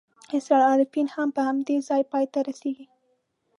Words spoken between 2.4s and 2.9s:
رسېږي.